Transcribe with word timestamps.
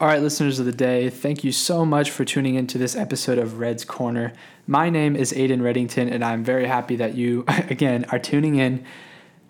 All 0.00 0.06
right, 0.06 0.22
listeners 0.22 0.60
of 0.60 0.66
the 0.66 0.70
day, 0.70 1.10
thank 1.10 1.42
you 1.42 1.50
so 1.50 1.84
much 1.84 2.12
for 2.12 2.24
tuning 2.24 2.54
into 2.54 2.78
this 2.78 2.94
episode 2.94 3.36
of 3.36 3.58
Redd's 3.58 3.84
Corner. 3.84 4.32
My 4.64 4.90
name 4.90 5.16
is 5.16 5.32
Ayden 5.32 5.58
Reddington, 5.58 6.08
and 6.08 6.24
I'm 6.24 6.44
very 6.44 6.66
happy 6.66 6.94
that 6.94 7.16
you, 7.16 7.44
again, 7.48 8.04
are 8.12 8.18
tuning 8.20 8.54
in. 8.54 8.84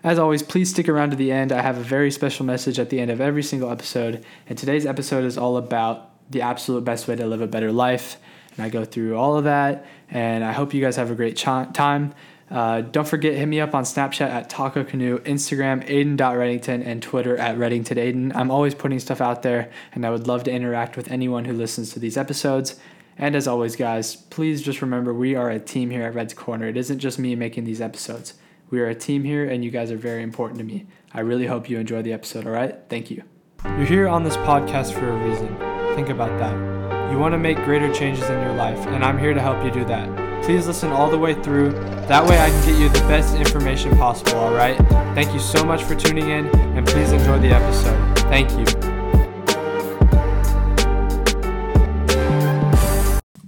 As 0.03 0.17
always, 0.17 0.41
please 0.41 0.71
stick 0.71 0.89
around 0.89 1.11
to 1.11 1.15
the 1.15 1.31
end. 1.31 1.51
I 1.51 1.61
have 1.61 1.77
a 1.77 1.83
very 1.83 2.09
special 2.09 2.47
message 2.47 2.79
at 2.79 2.89
the 2.89 2.99
end 2.99 3.11
of 3.11 3.21
every 3.21 3.43
single 3.43 3.69
episode, 3.69 4.25
and 4.47 4.57
today's 4.57 4.87
episode 4.87 5.23
is 5.23 5.37
all 5.37 5.55
about 5.55 6.09
the 6.31 6.41
absolute 6.41 6.83
best 6.83 7.07
way 7.07 7.15
to 7.15 7.27
live 7.27 7.41
a 7.41 7.47
better 7.47 7.71
life. 7.71 8.17
And 8.57 8.65
I 8.65 8.69
go 8.69 8.85
through 8.85 9.15
all 9.15 9.37
of 9.37 9.43
that, 9.43 9.85
and 10.09 10.43
I 10.43 10.53
hope 10.53 10.73
you 10.73 10.81
guys 10.81 10.95
have 10.95 11.11
a 11.11 11.15
great 11.15 11.37
ch- 11.37 11.43
time. 11.43 12.15
Uh, 12.51 12.81
don't 12.81 13.07
forget, 13.07 13.35
hit 13.35 13.45
me 13.45 13.59
up 13.59 13.75
on 13.75 13.83
Snapchat 13.83 14.27
at 14.27 14.49
Taco 14.49 14.83
Canoe, 14.83 15.19
Instagram, 15.19 15.87
Ayden.Reddington, 15.87 16.85
and 16.85 17.01
Twitter 17.01 17.37
at 17.37 17.57
Reddington 17.57 17.97
Ayden. 17.97 18.35
I'm 18.35 18.49
always 18.49 18.73
putting 18.73 18.99
stuff 18.99 19.21
out 19.21 19.43
there, 19.43 19.69
and 19.93 20.05
I 20.05 20.09
would 20.09 20.25
love 20.27 20.43
to 20.45 20.51
interact 20.51 20.97
with 20.97 21.11
anyone 21.11 21.45
who 21.45 21.53
listens 21.53 21.93
to 21.93 21.99
these 21.99 22.17
episodes. 22.17 22.75
And 23.17 23.35
as 23.35 23.47
always, 23.47 23.75
guys, 23.75 24.15
please 24.15 24.61
just 24.61 24.81
remember 24.81 25.13
we 25.13 25.35
are 25.35 25.49
a 25.49 25.59
team 25.59 25.91
here 25.91 26.03
at 26.03 26.15
Redd's 26.15 26.33
Corner. 26.33 26.67
It 26.67 26.77
isn't 26.77 26.99
just 26.99 27.19
me 27.19 27.35
making 27.35 27.65
these 27.65 27.81
episodes. 27.81 28.33
We 28.69 28.79
are 28.79 28.87
a 28.87 28.95
team 28.95 29.23
here, 29.23 29.45
and 29.47 29.63
you 29.63 29.71
guys 29.71 29.91
are 29.91 29.97
very 29.97 30.23
important 30.23 30.57
to 30.59 30.65
me. 30.65 30.87
I 31.13 31.19
really 31.19 31.47
hope 31.47 31.69
you 31.69 31.77
enjoy 31.79 32.01
the 32.01 32.13
episode, 32.13 32.47
all 32.47 32.53
right? 32.53 32.75
Thank 32.87 33.11
you. 33.11 33.23
You're 33.63 33.85
here 33.85 34.07
on 34.07 34.23
this 34.23 34.37
podcast 34.37 34.93
for 34.93 35.07
a 35.07 35.29
reason. 35.29 35.55
Think 35.95 36.09
about 36.09 36.37
that. 36.39 37.11
You 37.11 37.19
want 37.19 37.33
to 37.33 37.39
make 37.39 37.57
greater 37.65 37.93
changes 37.93 38.23
in 38.29 38.41
your 38.41 38.53
life, 38.53 38.79
and 38.87 39.03
I'm 39.03 39.17
here 39.17 39.33
to 39.33 39.41
help 39.41 39.63
you 39.65 39.71
do 39.71 39.83
that. 39.85 40.28
Please 40.43 40.65
listen 40.65 40.89
all 40.91 41.09
the 41.09 41.17
way 41.17 41.35
through. 41.35 41.71
That 42.07 42.27
way 42.27 42.39
I 42.39 42.49
can 42.49 42.65
get 42.65 42.79
you 42.79 42.89
the 42.89 42.99
best 43.07 43.35
information 43.35 43.95
possible, 43.97 44.35
all 44.39 44.53
right? 44.53 44.77
Thank 45.13 45.33
you 45.33 45.39
so 45.39 45.63
much 45.63 45.83
for 45.83 45.95
tuning 45.95 46.29
in, 46.29 46.47
and 46.75 46.87
please 46.87 47.11
enjoy 47.11 47.39
the 47.39 47.49
episode. 47.49 48.19
Thank 48.29 48.51
you. 48.51 48.65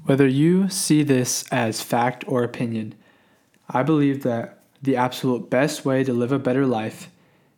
Whether 0.05 0.27
you 0.27 0.70
see 0.70 1.03
this 1.03 1.47
as 1.52 1.81
fact 1.81 2.23
or 2.28 2.44
opinion, 2.44 2.95
I 3.69 3.81
believe 3.81 4.23
that 4.23 4.59
the 4.81 4.95
absolute 4.95 5.50
best 5.50 5.86
way 5.86 6.03
to 6.03 6.12
live 6.12 6.31
a 6.31 6.39
better 6.39 6.66
life 6.66 7.09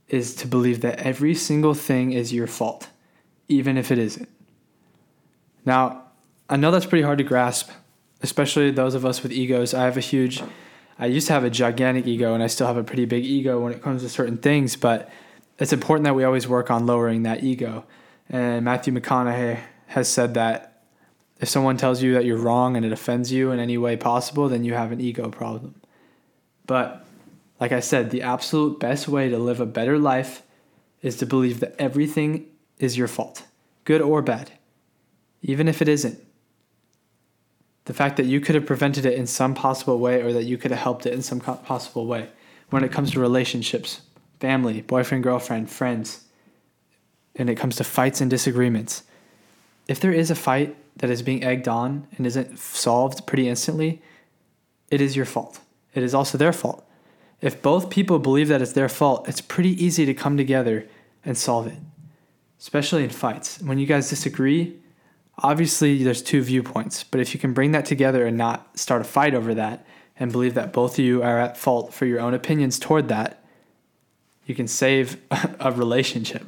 is 0.07 0.35
to 0.35 0.47
believe 0.47 0.81
that 0.81 0.99
every 0.99 1.33
single 1.33 1.73
thing 1.73 2.11
is 2.11 2.31
your 2.31 2.47
fault, 2.47 2.89
even 3.47 3.77
if 3.77 3.91
it 3.91 3.97
isn't. 3.97 4.29
Now, 5.65 6.03
I 6.49 6.57
know 6.57 6.69
that's 6.71 6.85
pretty 6.85 7.03
hard 7.03 7.17
to 7.17 7.23
grasp 7.23 7.71
especially 8.23 8.71
those 8.71 8.95
of 8.95 9.05
us 9.05 9.21
with 9.21 9.31
egos. 9.31 9.73
I 9.73 9.83
have 9.83 9.97
a 9.97 10.01
huge, 10.01 10.41
I 10.97 11.05
used 11.05 11.27
to 11.27 11.33
have 11.33 11.43
a 11.43 11.49
gigantic 11.49 12.07
ego, 12.07 12.33
and 12.33 12.41
I 12.41 12.47
still 12.47 12.65
have 12.65 12.77
a 12.77 12.83
pretty 12.83 13.05
big 13.05 13.25
ego 13.25 13.59
when 13.59 13.73
it 13.73 13.83
comes 13.83 14.01
to 14.01 14.09
certain 14.09 14.37
things. 14.37 14.75
But 14.77 15.11
it's 15.59 15.73
important 15.73 16.05
that 16.05 16.15
we 16.15 16.23
always 16.23 16.47
work 16.47 16.71
on 16.71 16.85
lowering 16.85 17.23
that 17.23 17.43
ego. 17.43 17.85
And 18.29 18.65
Matthew 18.65 18.93
McConaughey 18.93 19.59
has 19.87 20.07
said 20.07 20.33
that 20.33 20.81
if 21.39 21.49
someone 21.49 21.75
tells 21.75 22.01
you 22.01 22.13
that 22.13 22.23
you're 22.23 22.37
wrong 22.37 22.77
and 22.77 22.85
it 22.85 22.93
offends 22.93 23.31
you 23.31 23.51
in 23.51 23.59
any 23.59 23.77
way 23.77 23.97
possible, 23.97 24.47
then 24.47 24.63
you 24.63 24.73
have 24.73 24.93
an 24.93 25.01
ego 25.01 25.29
problem. 25.29 25.75
But 26.65 27.05
like 27.59 27.73
I 27.73 27.81
said, 27.81 28.09
the 28.09 28.21
absolute 28.21 28.79
best 28.79 29.09
way 29.09 29.29
to 29.29 29.37
live 29.37 29.59
a 29.59 29.65
better 29.65 29.99
life 29.99 30.41
is 31.01 31.17
to 31.17 31.25
believe 31.25 31.59
that 31.59 31.75
everything 31.77 32.45
is 32.79 32.97
your 32.97 33.09
fault, 33.09 33.43
good 33.83 34.01
or 34.01 34.21
bad, 34.21 34.51
even 35.41 35.67
if 35.67 35.81
it 35.81 35.89
isn't 35.89 36.17
the 37.85 37.93
fact 37.93 38.17
that 38.17 38.25
you 38.25 38.39
could 38.39 38.55
have 38.55 38.65
prevented 38.65 39.05
it 39.05 39.13
in 39.13 39.27
some 39.27 39.53
possible 39.53 39.99
way 39.99 40.21
or 40.21 40.31
that 40.33 40.43
you 40.43 40.57
could 40.57 40.71
have 40.71 40.79
helped 40.79 41.05
it 41.05 41.13
in 41.13 41.21
some 41.21 41.39
possible 41.39 42.05
way. 42.05 42.29
When 42.69 42.83
it 42.83 42.91
comes 42.91 43.11
to 43.11 43.19
relationships 43.19 44.01
family 44.39 44.81
boyfriend 44.81 45.23
girlfriend 45.23 45.69
friends 45.69 46.25
and 47.37 47.49
it 47.49 47.55
comes 47.55 47.77
to 47.77 47.83
fights 47.83 48.19
and 48.19 48.29
disagreements 48.29 49.03
if 49.87 50.01
there 50.01 50.11
is 50.11 50.29
a 50.29 50.35
fight 50.35 50.75
that 50.97 51.09
is 51.09 51.21
being 51.21 51.41
egged 51.45 51.65
on 51.65 52.05
and 52.17 52.27
isn't 52.27 52.59
solved 52.59 53.25
pretty 53.25 53.47
instantly 53.47 54.01
it 54.91 54.99
is 54.99 55.15
your 55.15 55.25
fault. 55.25 55.59
It 55.95 56.03
is 56.03 56.13
also 56.13 56.37
their 56.37 56.53
fault. 56.53 56.85
If 57.41 57.61
both 57.61 57.89
people 57.89 58.19
believe 58.19 58.49
that 58.49 58.61
it's 58.61 58.73
their 58.73 58.89
fault 58.89 59.29
it's 59.29 59.39
pretty 59.39 59.81
easy 59.81 60.05
to 60.05 60.13
come 60.13 60.35
together 60.35 60.87
and 61.23 61.37
solve 61.37 61.67
it 61.67 61.77
especially 62.59 63.03
in 63.05 63.11
fights. 63.11 63.61
When 63.61 63.79
you 63.79 63.85
guys 63.85 64.09
disagree 64.09 64.75
obviously 65.37 66.03
there's 66.03 66.21
two 66.21 66.41
viewpoints, 66.41 67.03
but 67.03 67.19
if 67.19 67.33
you 67.33 67.39
can 67.39 67.53
bring 67.53 67.71
that 67.71 67.85
together 67.85 68.25
and 68.25 68.37
not 68.37 68.77
start 68.77 69.01
a 69.01 69.05
fight 69.05 69.33
over 69.33 69.53
that 69.53 69.85
and 70.19 70.31
believe 70.31 70.53
that 70.53 70.73
both 70.73 70.93
of 70.93 71.05
you 71.05 71.23
are 71.23 71.39
at 71.39 71.57
fault 71.57 71.93
for 71.93 72.05
your 72.05 72.19
own 72.19 72.33
opinions 72.33 72.77
toward 72.77 73.07
that, 73.07 73.43
you 74.45 74.53
can 74.53 74.67
save 74.67 75.17
a 75.59 75.71
relationship. 75.71 76.45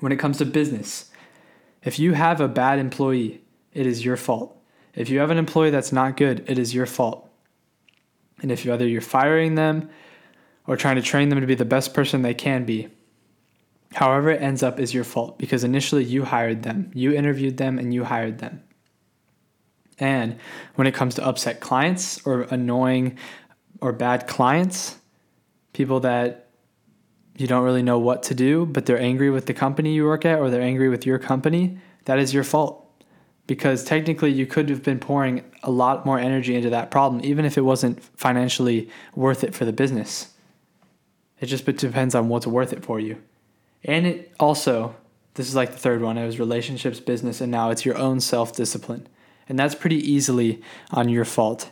When 0.00 0.12
it 0.12 0.18
comes 0.18 0.38
to 0.38 0.44
business, 0.44 1.10
if 1.82 1.98
you 1.98 2.12
have 2.12 2.40
a 2.40 2.48
bad 2.48 2.78
employee, 2.78 3.40
it 3.72 3.86
is 3.86 4.04
your 4.04 4.16
fault. 4.16 4.56
If 4.94 5.08
you 5.08 5.18
have 5.20 5.30
an 5.30 5.38
employee 5.38 5.70
that's 5.70 5.92
not 5.92 6.16
good, 6.16 6.44
it 6.48 6.58
is 6.58 6.74
your 6.74 6.86
fault. 6.86 7.28
And 8.42 8.52
if 8.52 8.66
either 8.66 8.86
you're 8.86 9.00
firing 9.00 9.54
them 9.54 9.90
or 10.66 10.76
trying 10.76 10.96
to 10.96 11.02
train 11.02 11.28
them 11.28 11.40
to 11.40 11.46
be 11.46 11.54
the 11.54 11.64
best 11.64 11.94
person 11.94 12.22
they 12.22 12.34
can 12.34 12.64
be, 12.64 12.88
However, 13.94 14.30
it 14.30 14.42
ends 14.42 14.62
up 14.62 14.78
is 14.78 14.92
your 14.92 15.04
fault 15.04 15.38
because 15.38 15.64
initially 15.64 16.04
you 16.04 16.24
hired 16.24 16.62
them, 16.62 16.90
you 16.94 17.12
interviewed 17.12 17.56
them, 17.56 17.78
and 17.78 17.94
you 17.94 18.04
hired 18.04 18.38
them. 18.38 18.62
And 19.98 20.38
when 20.74 20.86
it 20.86 20.94
comes 20.94 21.14
to 21.14 21.26
upset 21.26 21.60
clients 21.60 22.24
or 22.26 22.42
annoying 22.42 23.18
or 23.80 23.92
bad 23.92 24.26
clients, 24.26 24.98
people 25.72 26.00
that 26.00 26.48
you 27.36 27.46
don't 27.46 27.64
really 27.64 27.82
know 27.82 27.98
what 27.98 28.22
to 28.24 28.34
do, 28.34 28.66
but 28.66 28.86
they're 28.86 29.00
angry 29.00 29.30
with 29.30 29.46
the 29.46 29.54
company 29.54 29.92
you 29.92 30.04
work 30.04 30.24
at 30.24 30.38
or 30.38 30.50
they're 30.50 30.62
angry 30.62 30.88
with 30.88 31.06
your 31.06 31.18
company, 31.18 31.78
that 32.04 32.18
is 32.18 32.32
your 32.32 32.44
fault. 32.44 32.82
Because 33.46 33.84
technically, 33.84 34.32
you 34.32 34.44
could 34.44 34.68
have 34.68 34.82
been 34.82 34.98
pouring 34.98 35.44
a 35.62 35.70
lot 35.70 36.04
more 36.04 36.18
energy 36.18 36.56
into 36.56 36.70
that 36.70 36.90
problem, 36.90 37.24
even 37.24 37.44
if 37.44 37.56
it 37.56 37.60
wasn't 37.60 38.02
financially 38.16 38.90
worth 39.14 39.44
it 39.44 39.54
for 39.54 39.64
the 39.64 39.72
business. 39.72 40.32
It 41.40 41.46
just 41.46 41.64
depends 41.64 42.14
on 42.14 42.28
what's 42.28 42.46
worth 42.46 42.72
it 42.72 42.84
for 42.84 42.98
you. 42.98 43.22
And 43.86 44.04
it 44.04 44.34
also, 44.38 44.96
this 45.34 45.48
is 45.48 45.54
like 45.54 45.70
the 45.70 45.78
third 45.78 46.02
one, 46.02 46.18
it 46.18 46.26
was 46.26 46.38
relationships, 46.38 47.00
business, 47.00 47.40
and 47.40 47.50
now 47.50 47.70
it's 47.70 47.84
your 47.84 47.96
own 47.96 48.20
self 48.20 48.54
discipline. 48.54 49.06
And 49.48 49.58
that's 49.58 49.76
pretty 49.76 49.96
easily 49.96 50.60
on 50.90 51.08
your 51.08 51.24
fault. 51.24 51.70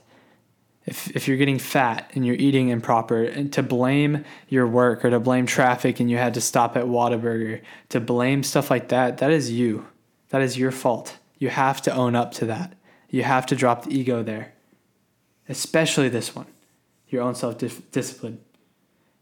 If, 0.86 1.10
if 1.16 1.26
you're 1.26 1.38
getting 1.38 1.58
fat 1.58 2.10
and 2.14 2.24
you're 2.24 2.36
eating 2.36 2.68
improper, 2.68 3.24
and 3.24 3.52
to 3.54 3.62
blame 3.62 4.24
your 4.48 4.66
work 4.66 5.04
or 5.04 5.10
to 5.10 5.18
blame 5.18 5.44
traffic 5.46 5.98
and 5.98 6.10
you 6.10 6.16
had 6.16 6.34
to 6.34 6.40
stop 6.40 6.76
at 6.76 6.84
Whataburger, 6.84 7.62
to 7.88 8.00
blame 8.00 8.42
stuff 8.42 8.70
like 8.70 8.88
that, 8.88 9.18
that 9.18 9.32
is 9.32 9.50
you. 9.50 9.86
That 10.28 10.42
is 10.42 10.56
your 10.56 10.70
fault. 10.70 11.18
You 11.38 11.48
have 11.48 11.82
to 11.82 11.94
own 11.94 12.14
up 12.14 12.32
to 12.32 12.46
that. 12.46 12.74
You 13.10 13.24
have 13.24 13.46
to 13.46 13.56
drop 13.56 13.84
the 13.84 13.98
ego 13.98 14.22
there, 14.22 14.52
especially 15.48 16.08
this 16.08 16.34
one, 16.34 16.46
your 17.08 17.22
own 17.22 17.34
self 17.34 17.58
discipline. 17.58 18.40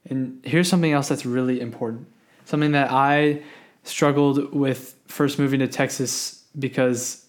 And 0.04 0.40
here's 0.44 0.68
something 0.68 0.92
else 0.92 1.08
that's 1.08 1.24
really 1.24 1.60
important 1.60 2.08
something 2.52 2.72
that 2.72 2.92
I 2.92 3.40
struggled 3.82 4.54
with 4.54 4.94
first 5.06 5.38
moving 5.38 5.60
to 5.60 5.66
Texas 5.66 6.44
because 6.58 7.24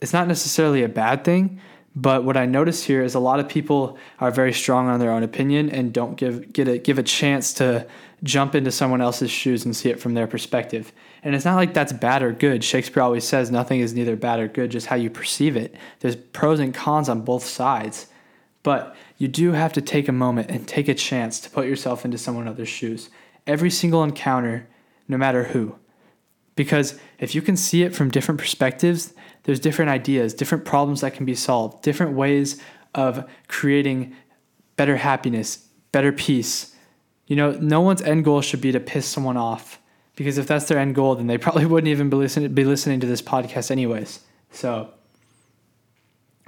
it's 0.00 0.12
not 0.12 0.28
necessarily 0.28 0.84
a 0.84 0.88
bad 0.88 1.24
thing, 1.24 1.60
but 1.96 2.22
what 2.22 2.36
I 2.36 2.46
noticed 2.46 2.84
here 2.84 3.02
is 3.02 3.16
a 3.16 3.18
lot 3.18 3.40
of 3.40 3.48
people 3.48 3.98
are 4.20 4.30
very 4.30 4.52
strong 4.52 4.86
on 4.88 5.00
their 5.00 5.10
own 5.10 5.24
opinion 5.24 5.70
and 5.70 5.92
don't 5.92 6.14
give 6.14 6.52
get 6.52 6.68
a 6.68 6.78
give 6.78 7.00
a 7.00 7.02
chance 7.02 7.52
to 7.54 7.84
jump 8.22 8.54
into 8.54 8.70
someone 8.70 9.00
else's 9.00 9.28
shoes 9.28 9.64
and 9.64 9.74
see 9.74 9.90
it 9.90 9.98
from 9.98 10.14
their 10.14 10.28
perspective. 10.28 10.92
And 11.24 11.34
it's 11.34 11.44
not 11.44 11.56
like 11.56 11.74
that's 11.74 11.92
bad 11.92 12.22
or 12.22 12.30
good. 12.30 12.62
Shakespeare 12.62 13.02
always 13.02 13.24
says 13.24 13.50
nothing 13.50 13.80
is 13.80 13.92
neither 13.92 14.14
bad 14.14 14.38
or 14.38 14.46
good, 14.46 14.70
just 14.70 14.86
how 14.86 14.94
you 14.94 15.10
perceive 15.10 15.56
it. 15.56 15.74
There's 15.98 16.14
pros 16.14 16.60
and 16.60 16.72
cons 16.72 17.08
on 17.08 17.22
both 17.22 17.44
sides. 17.44 18.06
But 18.62 18.94
you 19.18 19.26
do 19.26 19.50
have 19.50 19.72
to 19.72 19.82
take 19.82 20.06
a 20.06 20.12
moment 20.12 20.48
and 20.48 20.66
take 20.66 20.86
a 20.86 20.94
chance 20.94 21.40
to 21.40 21.50
put 21.50 21.66
yourself 21.66 22.04
into 22.04 22.18
someone 22.18 22.46
else's 22.46 22.68
shoes 22.68 23.10
every 23.46 23.70
single 23.70 24.02
encounter, 24.02 24.68
no 25.08 25.16
matter 25.16 25.44
who. 25.44 25.76
Because 26.56 26.98
if 27.18 27.34
you 27.34 27.42
can 27.42 27.56
see 27.56 27.82
it 27.82 27.94
from 27.94 28.10
different 28.10 28.38
perspectives, 28.38 29.12
there's 29.42 29.60
different 29.60 29.90
ideas, 29.90 30.34
different 30.34 30.64
problems 30.64 31.00
that 31.00 31.14
can 31.14 31.26
be 31.26 31.34
solved, 31.34 31.82
different 31.82 32.12
ways 32.12 32.60
of 32.94 33.28
creating 33.48 34.14
better 34.76 34.96
happiness, 34.96 35.68
better 35.92 36.12
peace. 36.12 36.74
You 37.26 37.36
know, 37.36 37.52
no 37.52 37.80
one's 37.80 38.02
end 38.02 38.24
goal 38.24 38.40
should 38.40 38.60
be 38.60 38.72
to 38.72 38.80
piss 38.80 39.06
someone 39.06 39.36
off 39.36 39.80
because 40.16 40.38
if 40.38 40.46
that's 40.46 40.66
their 40.66 40.78
end 40.78 40.94
goal, 40.94 41.14
then 41.14 41.26
they 41.26 41.38
probably 41.44 41.66
wouldn't 41.66 41.88
even 41.88 42.10
be 42.10 42.16
listening, 42.16 42.54
be 42.54 42.64
listening 42.64 43.00
to 43.00 43.06
this 43.06 43.22
podcast, 43.22 43.70
anyways. 43.70 44.20
So, 44.50 44.90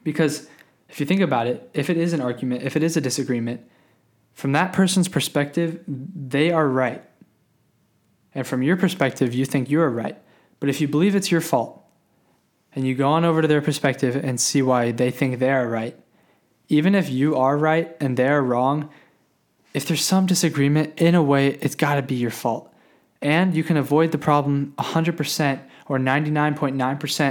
because 0.05 0.49
if 0.89 1.01
you 1.01 1.07
think 1.07 1.21
about 1.21 1.47
it, 1.47 1.69
if 1.75 1.91
it 1.91 1.97
is 1.97 2.13
an 2.13 2.21
argument, 2.21 2.63
if 2.63 2.77
it 2.77 2.83
is 2.83 2.97
a 2.97 3.01
disagreement, 3.01 3.61
from 4.37 4.53
that 4.53 4.75
person's 4.75 5.09
perspective, 5.09 5.81
they 5.89 6.53
are 6.53 6.69
right. 6.69 7.03
And 8.35 8.47
from 8.47 8.63
your 8.63 8.77
perspective, 8.77 9.33
you 9.33 9.47
think 9.47 9.71
you 9.71 9.81
are 9.81 9.91
right. 9.91 10.19
But 10.61 10.69
if 10.69 10.79
you 10.79 10.87
believe 10.87 11.17
it's 11.17 11.31
your 11.31 11.41
fault, 11.41 11.83
and 12.75 12.87
you 12.87 12.95
go 12.95 13.09
on 13.09 13.25
over 13.25 13.41
to 13.41 13.49
their 13.49 13.63
perspective 13.63 14.15
and 14.15 14.39
see 14.39 14.61
why 14.61 14.93
they 14.93 15.11
think 15.11 15.39
they 15.39 15.51
are 15.51 15.67
right, 15.67 15.99
even 16.69 16.95
if 16.95 17.09
you 17.09 17.35
are 17.35 17.57
right 17.57 17.97
and 17.99 18.19
they 18.19 18.29
are 18.29 18.43
wrong, 18.43 18.91
if 19.73 19.87
there's 19.87 20.05
some 20.05 20.27
disagreement, 20.27 20.93
in 21.01 21.15
a 21.15 21.23
way, 21.23 21.55
it's 21.63 21.75
got 21.75 21.95
to 21.95 22.03
be 22.03 22.17
your 22.17 22.31
fault. 22.31 22.71
And 23.23 23.55
you 23.55 23.65
can 23.65 23.79
avoid 23.79 24.13
the 24.13 24.19
problem 24.19 24.75
100% 24.79 25.61
or 25.89 25.99
99.9%, 25.99 26.79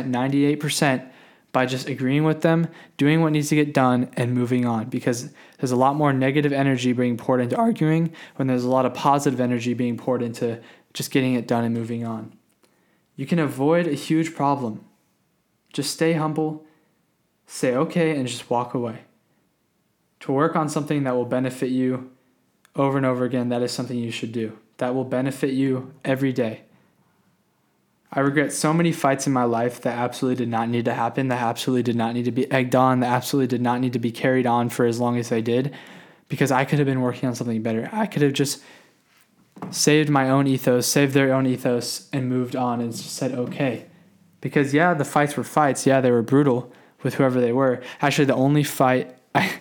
98% 0.10 1.12
by 1.56 1.66
just 1.66 1.88
agreeing 1.88 2.26
with 2.26 2.42
them, 2.42 2.68
doing 2.98 3.22
what 3.22 3.32
needs 3.32 3.48
to 3.48 3.56
get 3.56 3.74
done, 3.74 4.10
and 4.18 4.34
moving 4.34 4.66
on. 4.66 4.90
Because 4.90 5.32
there's 5.58 5.72
a 5.72 5.78
lot 5.78 5.96
more 5.96 6.12
negative 6.12 6.52
energy 6.52 6.92
being 6.92 7.16
poured 7.16 7.40
into 7.40 7.56
arguing 7.56 8.12
when 8.36 8.50
there's 8.50 8.66
a 8.66 8.70
lot 8.70 8.86
of 8.86 8.94
positive 8.94 9.40
energy 9.40 9.74
being 9.74 9.96
poured 9.96 10.22
into 10.22 10.62
just 10.94 11.12
getting 11.12 11.34
it 11.34 11.48
done 11.48 11.64
and 11.64 11.74
moving 11.74 12.06
on. 12.06 12.34
You 13.16 13.26
can 13.26 13.40
avoid 13.40 13.88
a 13.88 13.94
huge 13.94 14.36
problem. 14.36 14.84
Just 15.72 15.94
stay 15.94 16.12
humble, 16.12 16.66
say 17.48 17.74
okay, 17.74 18.18
and 18.18 18.28
just 18.28 18.50
walk 18.50 18.74
away. 18.74 19.04
To 20.20 20.34
work 20.34 20.58
on 20.58 20.68
something 20.68 21.06
that 21.06 21.16
will 21.16 21.24
benefit 21.24 21.70
you 21.70 22.12
over 22.76 22.98
and 22.98 23.06
over 23.06 23.24
again, 23.24 23.48
that 23.48 23.62
is 23.62 23.72
something 23.72 23.98
you 23.98 24.12
should 24.12 24.34
do. 24.34 24.60
That 24.80 24.94
will 24.94 25.06
benefit 25.06 25.54
you 25.54 25.94
every 26.04 26.34
day. 26.34 26.65
I 28.16 28.22
regret 28.22 28.54
so 28.54 28.74
many 28.74 28.94
fights 28.94 29.28
in 29.28 29.34
my 29.34 29.44
life 29.44 29.82
that 29.82 29.98
absolutely 29.98 30.38
did 30.38 30.50
not 30.50 30.70
need 30.70 30.86
to 30.86 30.94
happen, 30.94 31.28
that 31.28 31.42
absolutely 31.42 31.84
did 31.84 31.98
not 31.98 32.14
need 32.14 32.26
to 32.26 32.32
be 32.32 32.50
egged 32.50 32.74
on, 32.74 33.02
that 33.02 33.12
absolutely 33.12 33.48
did 33.48 33.62
not 33.62 33.82
need 33.82 33.94
to 33.94 34.00
be 34.00 34.12
carried 34.12 34.48
on 34.48 34.70
for 34.70 34.86
as 34.86 35.00
long 35.00 35.18
as 35.18 35.30
they 35.30 35.42
did, 35.42 35.76
because 36.30 36.50
I 36.50 36.64
could 36.64 36.80
have 36.80 36.86
been 36.86 37.02
working 37.02 37.28
on 37.28 37.36
something 37.36 37.62
better. 37.62 37.90
I 37.92 38.06
could 38.06 38.22
have 38.22 38.32
just 38.32 38.64
saved 39.70 40.10
my 40.10 40.30
own 40.30 40.48
ethos, 40.48 40.88
saved 40.88 41.14
their 41.14 41.34
own 41.34 41.46
ethos, 41.46 42.10
and 42.14 42.30
moved 42.30 42.56
on 42.56 42.80
and 42.80 42.92
just 42.92 43.16
said, 43.16 43.34
okay. 43.34 43.86
Because, 44.40 44.74
yeah, 44.74 44.94
the 44.94 45.06
fights 45.06 45.36
were 45.36 45.44
fights. 45.44 45.86
Yeah, 45.86 46.00
they 46.00 46.12
were 46.12 46.22
brutal 46.22 46.72
with 47.04 47.16
whoever 47.16 47.42
they 47.42 47.52
were. 47.52 47.82
Actually, 48.02 48.26
the 48.26 48.36
only 48.36 48.64
fight 48.64 49.18
I, 49.36 49.60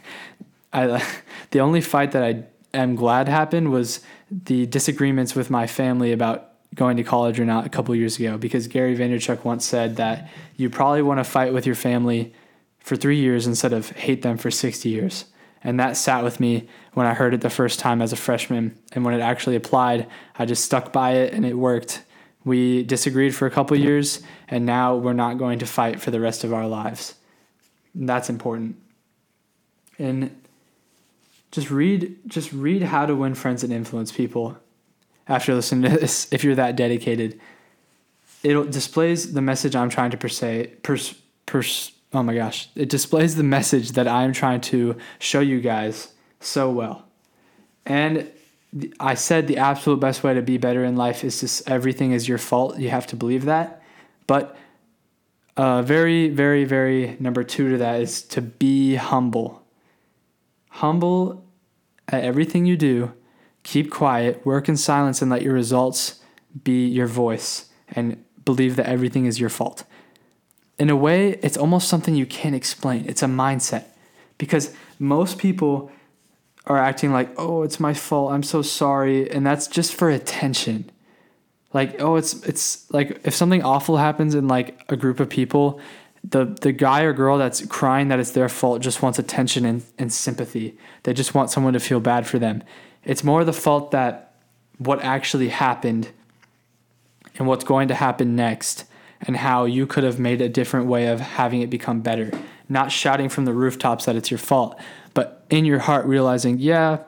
I, 0.72 1.04
the 1.50 1.60
only 1.60 1.80
fight 1.80 2.12
that 2.12 2.22
I 2.22 2.44
am 2.72 2.94
glad 2.94 3.28
happened 3.28 3.72
was 3.72 4.00
the 4.30 4.66
disagreements 4.66 5.34
with 5.34 5.50
my 5.50 5.66
family 5.66 6.12
about 6.12 6.53
going 6.74 6.96
to 6.96 7.04
college 7.04 7.38
or 7.38 7.44
not 7.44 7.66
a 7.66 7.68
couple 7.68 7.94
years 7.94 8.18
ago 8.18 8.36
because 8.36 8.66
Gary 8.66 8.96
Vaynerchuk 8.96 9.44
once 9.44 9.64
said 9.64 9.96
that 9.96 10.28
you 10.56 10.68
probably 10.68 11.02
want 11.02 11.20
to 11.20 11.24
fight 11.24 11.52
with 11.52 11.66
your 11.66 11.74
family 11.74 12.32
for 12.80 12.96
three 12.96 13.18
years 13.18 13.46
instead 13.46 13.72
of 13.72 13.90
hate 13.90 14.22
them 14.22 14.36
for 14.36 14.50
60 14.50 14.88
years. 14.88 15.26
And 15.62 15.80
that 15.80 15.96
sat 15.96 16.22
with 16.22 16.40
me 16.40 16.68
when 16.92 17.06
I 17.06 17.14
heard 17.14 17.32
it 17.32 17.40
the 17.40 17.50
first 17.50 17.78
time 17.78 18.02
as 18.02 18.12
a 18.12 18.16
freshman. 18.16 18.78
And 18.92 19.04
when 19.04 19.14
it 19.14 19.20
actually 19.20 19.56
applied, 19.56 20.06
I 20.38 20.44
just 20.44 20.64
stuck 20.64 20.92
by 20.92 21.12
it 21.12 21.32
and 21.32 21.46
it 21.46 21.54
worked. 21.54 22.02
We 22.44 22.82
disagreed 22.82 23.34
for 23.34 23.46
a 23.46 23.50
couple 23.50 23.74
years, 23.78 24.20
and 24.48 24.66
now 24.66 24.96
we're 24.96 25.14
not 25.14 25.38
going 25.38 25.60
to 25.60 25.66
fight 25.66 26.02
for 26.02 26.10
the 26.10 26.20
rest 26.20 26.44
of 26.44 26.52
our 26.52 26.66
lives. 26.68 27.14
And 27.94 28.06
that's 28.06 28.28
important. 28.28 28.76
And 29.98 30.42
just 31.50 31.70
read 31.70 32.18
just 32.26 32.52
read 32.52 32.82
how 32.82 33.06
to 33.06 33.14
win 33.14 33.34
friends 33.34 33.64
and 33.64 33.72
influence 33.72 34.12
people 34.12 34.58
after 35.28 35.54
listening 35.54 35.90
to 35.90 35.98
this, 35.98 36.28
if 36.32 36.44
you're 36.44 36.54
that 36.54 36.76
dedicated, 36.76 37.40
it 38.42 38.70
displays 38.70 39.32
the 39.32 39.40
message 39.40 39.74
I'm 39.74 39.88
trying 39.88 40.10
to 40.10 40.16
per 40.16 40.28
se, 40.28 40.72
pers, 40.82 41.14
pers, 41.46 41.92
oh 42.12 42.22
my 42.22 42.34
gosh, 42.34 42.68
it 42.74 42.88
displays 42.88 43.36
the 43.36 43.42
message 43.42 43.92
that 43.92 44.06
I'm 44.06 44.32
trying 44.32 44.60
to 44.62 44.96
show 45.18 45.40
you 45.40 45.60
guys 45.60 46.12
so 46.40 46.70
well. 46.70 47.06
And 47.86 48.30
I 49.00 49.14
said 49.14 49.46
the 49.46 49.58
absolute 49.58 50.00
best 50.00 50.22
way 50.22 50.34
to 50.34 50.42
be 50.42 50.58
better 50.58 50.84
in 50.84 50.96
life 50.96 51.24
is 51.24 51.40
just 51.40 51.68
everything 51.68 52.12
is 52.12 52.28
your 52.28 52.38
fault. 52.38 52.78
You 52.78 52.90
have 52.90 53.06
to 53.08 53.16
believe 53.16 53.44
that. 53.44 53.82
But 54.26 54.56
uh, 55.56 55.82
very, 55.82 56.28
very, 56.28 56.64
very 56.64 57.16
number 57.20 57.44
two 57.44 57.70
to 57.70 57.78
that 57.78 58.00
is 58.00 58.22
to 58.22 58.42
be 58.42 58.96
humble. 58.96 59.62
Humble 60.70 61.44
at 62.08 62.24
everything 62.24 62.66
you 62.66 62.76
do 62.76 63.12
Keep 63.64 63.90
quiet, 63.90 64.44
work 64.46 64.68
in 64.68 64.76
silence, 64.76 65.20
and 65.20 65.30
let 65.30 65.42
your 65.42 65.54
results 65.54 66.20
be 66.62 66.86
your 66.86 67.08
voice 67.08 67.66
and 67.88 68.22
believe 68.44 68.76
that 68.76 68.86
everything 68.86 69.26
is 69.26 69.40
your 69.40 69.48
fault. 69.48 69.84
In 70.78 70.90
a 70.90 70.96
way, 70.96 71.30
it's 71.42 71.56
almost 71.56 71.88
something 71.88 72.14
you 72.14 72.26
can't 72.26 72.54
explain. 72.54 73.04
It's 73.08 73.22
a 73.22 73.26
mindset 73.26 73.84
because 74.38 74.74
most 74.98 75.38
people 75.38 75.90
are 76.66 76.78
acting 76.78 77.12
like, 77.12 77.30
oh, 77.38 77.62
it's 77.62 77.78
my 77.78 77.94
fault. 77.94 78.32
I'm 78.32 78.42
so 78.42 78.62
sorry. 78.62 79.30
And 79.30 79.46
that's 79.46 79.66
just 79.66 79.94
for 79.94 80.10
attention. 80.10 80.90
Like, 81.72 82.00
oh, 82.00 82.16
it's 82.16 82.34
it's 82.44 82.90
like 82.92 83.20
if 83.24 83.34
something 83.34 83.62
awful 83.62 83.96
happens 83.96 84.34
in 84.34 84.46
like 84.46 84.80
a 84.88 84.96
group 84.96 85.20
of 85.20 85.28
people, 85.28 85.80
the 86.22 86.44
the 86.44 86.72
guy 86.72 87.02
or 87.02 87.12
girl 87.12 87.36
that's 87.36 87.66
crying 87.66 88.08
that 88.08 88.20
it's 88.20 88.30
their 88.30 88.48
fault 88.48 88.80
just 88.80 89.02
wants 89.02 89.18
attention 89.18 89.64
and, 89.64 89.82
and 89.98 90.12
sympathy. 90.12 90.78
They 91.02 91.12
just 91.12 91.34
want 91.34 91.50
someone 91.50 91.72
to 91.72 91.80
feel 91.80 92.00
bad 92.00 92.26
for 92.26 92.38
them. 92.38 92.62
It's 93.04 93.24
more 93.24 93.44
the 93.44 93.52
fault 93.52 93.90
that 93.90 94.34
what 94.78 95.02
actually 95.02 95.48
happened 95.48 96.08
and 97.36 97.46
what's 97.46 97.64
going 97.64 97.88
to 97.88 97.94
happen 97.94 98.36
next 98.36 98.84
and 99.20 99.36
how 99.36 99.64
you 99.64 99.86
could 99.86 100.04
have 100.04 100.18
made 100.18 100.40
a 100.40 100.48
different 100.48 100.86
way 100.86 101.06
of 101.06 101.20
having 101.20 101.60
it 101.62 101.70
become 101.70 102.00
better. 102.00 102.30
Not 102.68 102.92
shouting 102.92 103.28
from 103.28 103.44
the 103.44 103.52
rooftops 103.52 104.04
that 104.06 104.16
it's 104.16 104.30
your 104.30 104.38
fault, 104.38 104.78
but 105.12 105.44
in 105.50 105.64
your 105.64 105.80
heart 105.80 106.06
realizing, 106.06 106.58
yeah, 106.58 106.98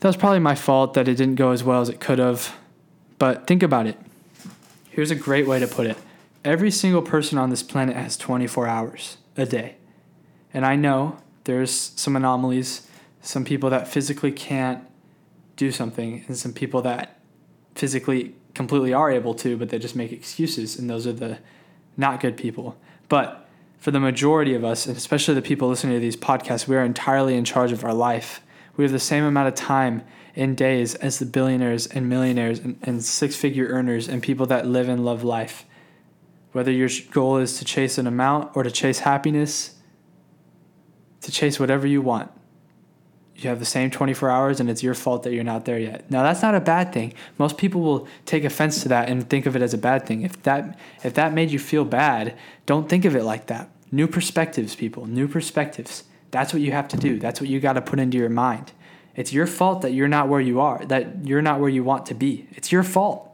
that 0.00 0.08
was 0.08 0.16
probably 0.16 0.40
my 0.40 0.54
fault 0.54 0.94
that 0.94 1.08
it 1.08 1.16
didn't 1.16 1.36
go 1.36 1.50
as 1.50 1.62
well 1.62 1.80
as 1.80 1.88
it 1.88 2.00
could 2.00 2.18
have. 2.18 2.54
But 3.18 3.46
think 3.46 3.62
about 3.62 3.86
it. 3.86 3.98
Here's 4.90 5.10
a 5.10 5.16
great 5.16 5.46
way 5.46 5.58
to 5.60 5.66
put 5.66 5.86
it 5.86 5.96
every 6.44 6.70
single 6.70 7.02
person 7.02 7.38
on 7.38 7.50
this 7.50 7.62
planet 7.62 7.96
has 7.96 8.16
24 8.16 8.66
hours 8.66 9.16
a 9.36 9.46
day. 9.46 9.76
And 10.52 10.66
I 10.66 10.76
know 10.76 11.18
there's 11.44 11.70
some 11.70 12.16
anomalies, 12.16 12.88
some 13.20 13.44
people 13.44 13.70
that 13.70 13.86
physically 13.86 14.32
can't 14.32 14.84
do 15.56 15.70
something 15.70 16.24
and 16.26 16.36
some 16.36 16.52
people 16.52 16.82
that 16.82 17.20
physically 17.74 18.34
completely 18.54 18.92
are 18.92 19.10
able 19.10 19.34
to 19.34 19.56
but 19.56 19.68
they 19.68 19.78
just 19.78 19.96
make 19.96 20.12
excuses 20.12 20.78
and 20.78 20.88
those 20.88 21.06
are 21.06 21.12
the 21.12 21.38
not 21.96 22.20
good 22.20 22.36
people. 22.36 22.76
But 23.08 23.48
for 23.78 23.90
the 23.90 24.00
majority 24.00 24.54
of 24.54 24.64
us 24.64 24.86
and 24.86 24.96
especially 24.96 25.34
the 25.34 25.42
people 25.42 25.68
listening 25.68 25.94
to 25.94 26.00
these 26.00 26.16
podcasts 26.16 26.66
we 26.66 26.76
are 26.76 26.84
entirely 26.84 27.34
in 27.36 27.44
charge 27.44 27.72
of 27.72 27.84
our 27.84 27.94
life. 27.94 28.40
We 28.76 28.84
have 28.84 28.92
the 28.92 28.98
same 28.98 29.24
amount 29.24 29.48
of 29.48 29.54
time 29.54 30.02
in 30.34 30.54
days 30.54 30.94
as 30.94 31.18
the 31.18 31.26
billionaires 31.26 31.86
and 31.86 32.08
millionaires 32.08 32.58
and, 32.58 32.78
and 32.82 33.04
six 33.04 33.36
figure 33.36 33.66
earners 33.68 34.08
and 34.08 34.22
people 34.22 34.46
that 34.46 34.66
live 34.66 34.88
and 34.88 35.04
love 35.04 35.22
life. 35.22 35.66
Whether 36.52 36.70
your 36.70 36.88
goal 37.10 37.36
is 37.36 37.58
to 37.58 37.64
chase 37.64 37.98
an 37.98 38.06
amount 38.06 38.56
or 38.56 38.62
to 38.62 38.70
chase 38.70 39.00
happiness 39.00 39.76
to 41.22 41.30
chase 41.30 41.58
whatever 41.58 41.86
you 41.86 42.02
want 42.02 42.30
you 43.42 43.50
have 43.50 43.58
the 43.58 43.64
same 43.64 43.90
24 43.90 44.30
hours 44.30 44.60
and 44.60 44.70
it's 44.70 44.82
your 44.82 44.94
fault 44.94 45.22
that 45.22 45.32
you're 45.32 45.44
not 45.44 45.64
there 45.64 45.78
yet. 45.78 46.10
Now 46.10 46.22
that's 46.22 46.42
not 46.42 46.54
a 46.54 46.60
bad 46.60 46.92
thing. 46.92 47.14
Most 47.38 47.58
people 47.58 47.80
will 47.80 48.08
take 48.26 48.44
offense 48.44 48.82
to 48.82 48.88
that 48.88 49.08
and 49.08 49.28
think 49.28 49.46
of 49.46 49.56
it 49.56 49.62
as 49.62 49.74
a 49.74 49.78
bad 49.78 50.06
thing. 50.06 50.22
If 50.22 50.42
that 50.42 50.78
if 51.02 51.14
that 51.14 51.32
made 51.32 51.50
you 51.50 51.58
feel 51.58 51.84
bad, 51.84 52.36
don't 52.66 52.88
think 52.88 53.04
of 53.04 53.16
it 53.16 53.24
like 53.24 53.46
that. 53.46 53.68
New 53.90 54.06
perspectives, 54.06 54.74
people, 54.74 55.06
new 55.06 55.28
perspectives. 55.28 56.04
That's 56.30 56.52
what 56.52 56.62
you 56.62 56.72
have 56.72 56.88
to 56.88 56.96
do. 56.96 57.18
That's 57.18 57.40
what 57.40 57.50
you 57.50 57.60
got 57.60 57.74
to 57.74 57.82
put 57.82 58.00
into 58.00 58.16
your 58.16 58.30
mind. 58.30 58.72
It's 59.14 59.32
your 59.32 59.46
fault 59.46 59.82
that 59.82 59.92
you're 59.92 60.08
not 60.08 60.28
where 60.28 60.40
you 60.40 60.60
are, 60.60 60.84
that 60.86 61.26
you're 61.26 61.42
not 61.42 61.60
where 61.60 61.68
you 61.68 61.84
want 61.84 62.06
to 62.06 62.14
be. 62.14 62.48
It's 62.52 62.72
your 62.72 62.82
fault. 62.82 63.28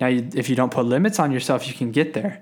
Now, 0.00 0.08
if 0.08 0.48
you 0.48 0.56
don't 0.56 0.72
put 0.72 0.86
limits 0.86 1.18
on 1.18 1.30
yourself, 1.30 1.66
you 1.66 1.74
can 1.74 1.90
get 1.90 2.14
there. 2.14 2.40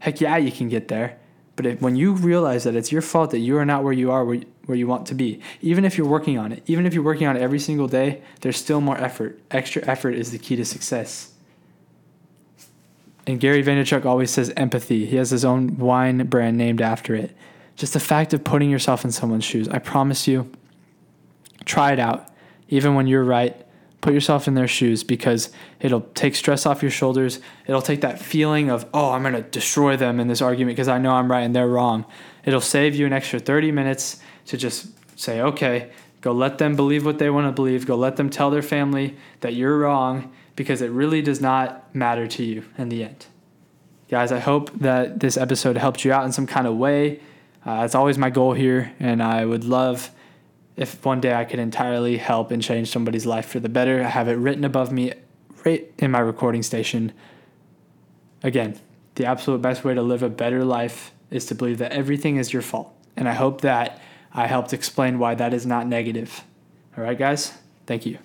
Heck 0.00 0.20
yeah, 0.20 0.36
you 0.36 0.50
can 0.50 0.68
get 0.68 0.88
there. 0.88 1.18
But 1.54 1.66
if, 1.66 1.80
when 1.80 1.96
you 1.96 2.12
realize 2.12 2.64
that 2.64 2.74
it's 2.74 2.92
your 2.92 3.02
fault 3.02 3.30
that 3.30 3.38
you 3.38 3.56
are 3.58 3.64
not 3.64 3.84
where 3.84 3.92
you 3.92 4.10
are, 4.10 4.24
where, 4.24 4.40
where 4.66 4.76
you 4.76 4.86
want 4.86 5.06
to 5.06 5.14
be. 5.14 5.40
Even 5.62 5.84
if 5.84 5.96
you're 5.96 6.06
working 6.06 6.38
on 6.38 6.52
it, 6.52 6.62
even 6.66 6.86
if 6.86 6.92
you're 6.92 7.02
working 7.02 7.26
on 7.26 7.36
it 7.36 7.42
every 7.42 7.58
single 7.58 7.88
day, 7.88 8.20
there's 8.40 8.56
still 8.56 8.80
more 8.80 8.98
effort. 8.98 9.40
Extra 9.50 9.82
effort 9.86 10.14
is 10.14 10.32
the 10.32 10.38
key 10.38 10.56
to 10.56 10.64
success. 10.64 11.32
And 13.26 13.40
Gary 13.40 13.62
Vaynerchuk 13.62 14.04
always 14.04 14.30
says 14.30 14.52
empathy. 14.56 15.06
He 15.06 15.16
has 15.16 15.30
his 15.30 15.44
own 15.44 15.78
wine 15.78 16.26
brand 16.26 16.56
named 16.56 16.80
after 16.80 17.14
it. 17.14 17.36
Just 17.74 17.92
the 17.92 18.00
fact 18.00 18.32
of 18.32 18.44
putting 18.44 18.70
yourself 18.70 19.04
in 19.04 19.12
someone's 19.12 19.44
shoes. 19.44 19.68
I 19.68 19.78
promise 19.78 20.28
you, 20.28 20.50
try 21.64 21.92
it 21.92 21.98
out. 21.98 22.28
Even 22.68 22.94
when 22.94 23.06
you're 23.06 23.24
right, 23.24 23.66
put 24.00 24.14
yourself 24.14 24.46
in 24.46 24.54
their 24.54 24.68
shoes 24.68 25.02
because 25.02 25.50
it'll 25.80 26.02
take 26.14 26.36
stress 26.36 26.64
off 26.64 26.82
your 26.82 26.90
shoulders. 26.90 27.40
It'll 27.66 27.82
take 27.82 28.00
that 28.02 28.20
feeling 28.20 28.70
of, 28.70 28.88
oh, 28.94 29.10
I'm 29.10 29.22
going 29.22 29.34
to 29.34 29.42
destroy 29.42 29.96
them 29.96 30.20
in 30.20 30.28
this 30.28 30.40
argument 30.40 30.76
because 30.76 30.88
I 30.88 30.98
know 30.98 31.12
I'm 31.12 31.30
right 31.30 31.42
and 31.42 31.54
they're 31.54 31.68
wrong. 31.68 32.04
It'll 32.44 32.60
save 32.60 32.94
you 32.94 33.06
an 33.06 33.12
extra 33.12 33.40
30 33.40 33.72
minutes 33.72 34.20
to 34.46 34.56
just 34.56 34.88
say, 35.18 35.40
okay, 35.40 35.90
go 36.20 36.32
let 36.32 36.58
them 36.58 36.76
believe 36.76 37.04
what 37.04 37.18
they 37.18 37.30
want 37.30 37.46
to 37.46 37.52
believe. 37.52 37.86
Go 37.86 37.96
let 37.96 38.16
them 38.16 38.30
tell 38.30 38.50
their 38.50 38.62
family 38.62 39.16
that 39.40 39.54
you're 39.54 39.78
wrong 39.78 40.32
because 40.54 40.80
it 40.82 40.90
really 40.90 41.22
does 41.22 41.40
not 41.40 41.94
matter 41.94 42.26
to 42.26 42.44
you 42.44 42.64
in 42.78 42.88
the 42.88 43.04
end. 43.04 43.26
Guys, 44.08 44.30
I 44.30 44.38
hope 44.38 44.70
that 44.78 45.20
this 45.20 45.36
episode 45.36 45.76
helped 45.76 46.04
you 46.04 46.12
out 46.12 46.24
in 46.24 46.32
some 46.32 46.46
kind 46.46 46.66
of 46.66 46.76
way. 46.76 47.20
Uh, 47.64 47.82
it's 47.84 47.96
always 47.96 48.16
my 48.16 48.30
goal 48.30 48.52
here, 48.52 48.92
and 49.00 49.20
I 49.22 49.44
would 49.44 49.64
love 49.64 50.10
if 50.76 51.04
one 51.04 51.20
day 51.20 51.34
I 51.34 51.44
could 51.44 51.58
entirely 51.58 52.16
help 52.16 52.50
and 52.52 52.62
change 52.62 52.90
somebody's 52.90 53.26
life 53.26 53.46
for 53.46 53.58
the 53.58 53.68
better. 53.68 54.04
I 54.04 54.08
have 54.08 54.28
it 54.28 54.34
written 54.34 54.64
above 54.64 54.92
me 54.92 55.12
right 55.64 55.92
in 55.98 56.12
my 56.12 56.20
recording 56.20 56.62
station. 56.62 57.12
Again, 58.42 58.78
the 59.16 59.26
absolute 59.26 59.60
best 59.60 59.84
way 59.84 59.94
to 59.94 60.02
live 60.02 60.22
a 60.22 60.28
better 60.28 60.64
life 60.64 61.12
is 61.30 61.46
to 61.46 61.54
believe 61.54 61.78
that 61.78 61.92
everything 61.92 62.36
is 62.36 62.52
your 62.52 62.62
fault. 62.62 62.94
And 63.16 63.28
I 63.28 63.32
hope 63.32 63.62
that 63.62 64.00
I 64.38 64.46
helped 64.46 64.74
explain 64.74 65.18
why 65.18 65.34
that 65.34 65.54
is 65.54 65.64
not 65.64 65.86
negative. 65.86 66.44
All 66.96 67.02
right, 67.02 67.16
guys? 67.16 67.54
Thank 67.86 68.04
you. 68.04 68.18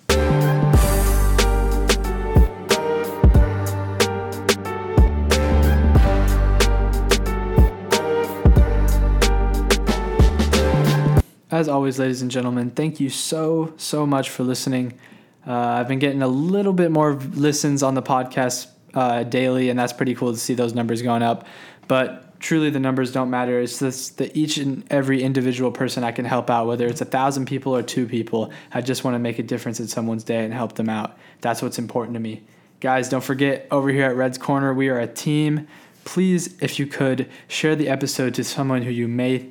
As 11.50 11.68
always, 11.68 11.98
ladies 11.98 12.20
and 12.20 12.30
gentlemen, 12.30 12.70
thank 12.70 13.00
you 13.00 13.08
so, 13.08 13.72
so 13.78 14.04
much 14.04 14.28
for 14.28 14.42
listening. 14.42 14.98
Uh, 15.46 15.52
I've 15.52 15.88
been 15.88 15.98
getting 15.98 16.20
a 16.20 16.28
little 16.28 16.74
bit 16.74 16.90
more 16.90 17.14
listens 17.14 17.82
on 17.82 17.94
the 17.94 18.02
podcast 18.02 18.66
uh, 18.92 19.22
daily, 19.22 19.70
and 19.70 19.78
that's 19.78 19.94
pretty 19.94 20.14
cool 20.14 20.32
to 20.32 20.38
see 20.38 20.52
those 20.52 20.74
numbers 20.74 21.00
going 21.00 21.22
up. 21.22 21.46
But 21.88 22.31
truly, 22.42 22.68
the 22.68 22.80
numbers 22.80 23.12
don't 23.12 23.30
matter. 23.30 23.60
It's 23.60 23.78
just 23.78 24.18
that 24.18 24.36
each 24.36 24.58
and 24.58 24.84
every 24.90 25.22
individual 25.22 25.70
person 25.70 26.04
I 26.04 26.12
can 26.12 26.24
help 26.24 26.50
out, 26.50 26.66
whether 26.66 26.86
it's 26.86 27.00
a 27.00 27.06
thousand 27.06 27.46
people 27.46 27.74
or 27.74 27.82
two 27.82 28.06
people, 28.06 28.52
I 28.72 28.82
just 28.82 29.04
want 29.04 29.14
to 29.14 29.18
make 29.18 29.38
a 29.38 29.42
difference 29.42 29.80
in 29.80 29.86
someone's 29.86 30.24
day 30.24 30.44
and 30.44 30.52
help 30.52 30.74
them 30.74 30.88
out. 30.88 31.16
That's 31.40 31.62
what's 31.62 31.78
important 31.78 32.14
to 32.14 32.20
me. 32.20 32.42
Guys, 32.80 33.08
don't 33.08 33.22
forget 33.22 33.68
over 33.70 33.88
here 33.90 34.06
at 34.06 34.16
Redd's 34.16 34.38
Corner, 34.38 34.74
we 34.74 34.88
are 34.88 34.98
a 34.98 35.06
team. 35.06 35.68
Please, 36.04 36.60
if 36.60 36.78
you 36.78 36.86
could, 36.86 37.30
share 37.46 37.76
the 37.76 37.88
episode 37.88 38.34
to 38.34 38.44
someone 38.44 38.82
who 38.82 38.90
you 38.90 39.06
may 39.06 39.50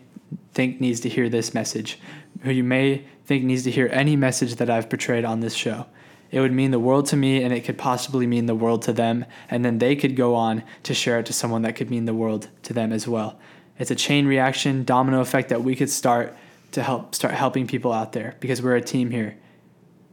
think 0.54 0.82
needs 0.82 1.00
to 1.00 1.10
hear 1.10 1.30
this 1.30 1.54
message, 1.54 1.98
who 2.42 2.52
you 2.52 2.64
may 2.64 3.06
think 3.26 3.46
needs 3.46 3.64
to 3.64 3.72
hear 3.72 3.90
any 3.94 4.18
message 4.18 4.56
that 4.56 4.70
I've 4.70 4.90
portrayed 4.90 5.24
on 5.24 5.40
this 5.40 5.54
show. 5.54 5.86
It 6.32 6.40
would 6.40 6.54
mean 6.54 6.72
the 6.72 6.80
world 6.80 7.06
to 7.08 7.18
me, 7.18 7.44
and 7.44 7.54
it 7.54 7.66
could 7.66 7.78
possibly 7.78 8.26
mean 8.26 8.46
the 8.46 8.56
world 8.56 8.82
to 8.84 8.94
them, 8.94 9.26
and 9.50 9.66
then 9.66 9.80
they 9.80 9.96
could 9.96 10.16
go 10.16 10.34
on 10.36 10.64
to 10.84 10.94
share 10.94 11.20
it 11.20 11.26
to 11.26 11.34
someone 11.34 11.62
that 11.64 11.76
could 11.76 11.90
mean 11.90 12.06
the 12.06 12.14
world 12.14 12.48
to 12.64 12.74
them 12.74 12.94
as 12.94 13.08
well. 13.08 13.38
It's 13.78 13.92
a 13.92 13.96
chain 13.96 14.26
reaction, 14.26 14.84
domino 14.86 15.20
effect 15.20 15.50
that 15.50 15.64
we 15.64 15.76
could 15.76 15.90
start 15.90 16.36
to 16.72 16.82
help 16.82 17.14
start 17.14 17.34
helping 17.34 17.68
people 17.68 17.92
out 17.92 18.14
there 18.14 18.36
because 18.40 18.62
we're 18.62 18.76
a 18.76 18.82
team 18.82 19.12
here. 19.12 19.38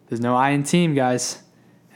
There's 0.09 0.21
no 0.21 0.35
I 0.35 0.51
in 0.51 0.65
team, 0.65 0.95
guys. 0.95 1.43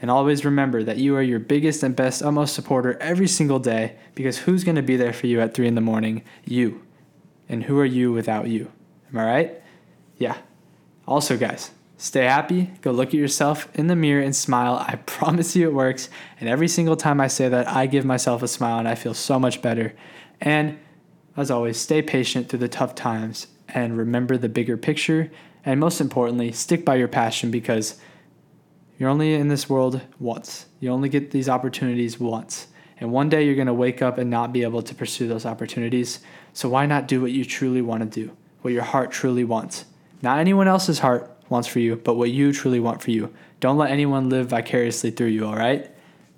And 0.01 0.11
always 0.11 0.43
remember 0.43 0.83
that 0.83 0.97
you 0.97 1.15
are 1.15 1.21
your 1.21 1.39
biggest 1.39 1.81
and 1.81 1.95
best, 1.95 2.21
utmost 2.21 2.53
supporter 2.53 2.97
every 2.99 3.27
single 3.27 3.59
day 3.59 3.95
because 4.15 4.39
who's 4.39 4.65
going 4.65 4.75
to 4.75 4.81
be 4.81 4.97
there 4.97 5.13
for 5.13 5.27
you 5.27 5.39
at 5.39 5.53
3 5.53 5.65
in 5.65 5.75
the 5.75 5.81
morning? 5.81 6.23
You. 6.43 6.81
And 7.47 7.63
who 7.63 7.79
are 7.79 7.85
you 7.85 8.11
without 8.11 8.49
you? 8.49 8.69
Am 9.11 9.19
I 9.19 9.25
right? 9.25 9.61
Yeah. 10.17 10.37
Also, 11.07 11.37
guys, 11.37 11.71
stay 12.03 12.25
happy. 12.25 12.69
Go 12.81 12.91
look 12.91 13.09
at 13.09 13.13
yourself 13.13 13.69
in 13.75 13.87
the 13.87 13.95
mirror 13.95 14.21
and 14.21 14.35
smile. 14.35 14.75
I 14.85 14.95
promise 15.05 15.55
you 15.55 15.69
it 15.69 15.73
works. 15.73 16.09
And 16.37 16.49
every 16.49 16.67
single 16.67 16.97
time 16.97 17.21
I 17.21 17.27
say 17.27 17.47
that, 17.47 17.65
I 17.69 17.85
give 17.85 18.03
myself 18.03 18.43
a 18.43 18.47
smile 18.49 18.77
and 18.77 18.89
I 18.89 18.95
feel 18.95 19.13
so 19.13 19.39
much 19.39 19.61
better. 19.61 19.93
And 20.41 20.77
as 21.37 21.49
always, 21.49 21.79
stay 21.79 22.01
patient 22.01 22.49
through 22.49 22.59
the 22.59 22.67
tough 22.67 22.93
times 22.93 23.47
and 23.69 23.97
remember 23.97 24.37
the 24.37 24.49
bigger 24.49 24.75
picture. 24.75 25.31
And 25.63 25.79
most 25.79 26.01
importantly, 26.01 26.51
stick 26.51 26.83
by 26.83 26.95
your 26.95 27.07
passion 27.07 27.51
because 27.51 27.97
you're 28.99 29.09
only 29.09 29.33
in 29.33 29.47
this 29.47 29.69
world 29.69 30.01
once. 30.19 30.65
You 30.81 30.89
only 30.89 31.07
get 31.07 31.31
these 31.31 31.47
opportunities 31.47 32.19
once. 32.19 32.67
And 32.99 33.13
one 33.13 33.29
day 33.29 33.45
you're 33.45 33.55
going 33.55 33.67
to 33.67 33.73
wake 33.73 34.01
up 34.01 34.17
and 34.17 34.29
not 34.29 34.51
be 34.51 34.63
able 34.63 34.81
to 34.81 34.93
pursue 34.93 35.29
those 35.29 35.45
opportunities. 35.45 36.19
So 36.51 36.67
why 36.67 36.85
not 36.85 37.07
do 37.07 37.21
what 37.21 37.31
you 37.31 37.45
truly 37.45 37.81
want 37.81 38.03
to 38.03 38.25
do, 38.25 38.35
what 38.61 38.73
your 38.73 38.83
heart 38.83 39.11
truly 39.11 39.45
wants? 39.45 39.85
Not 40.21 40.39
anyone 40.39 40.67
else's 40.67 40.99
heart 40.99 41.29
wants 41.53 41.69
for 41.69 41.79
you, 41.79 41.95
but 41.95 42.15
what 42.15 42.31
you 42.31 42.51
truly 42.51 42.81
want 42.81 43.01
for 43.01 43.11
you. 43.11 43.33
Don't 43.61 43.77
let 43.77 43.91
anyone 43.91 44.27
live 44.27 44.47
vicariously 44.47 45.11
through 45.11 45.27
you, 45.27 45.45
all 45.45 45.55
right? 45.55 45.89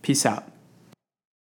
Peace 0.04 0.26
out. 0.26 0.48